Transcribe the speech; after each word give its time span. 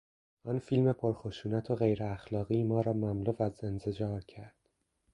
آن 0.45 0.59
فیلم 0.59 0.93
پرخشونت 0.93 1.71
و 1.71 1.75
غیراخلاقی 1.75 2.63
ما 2.63 2.81
را 2.81 2.93
مملو 2.93 3.33
از 3.43 3.63
انزجار 3.63 4.21
کرد. 4.21 4.69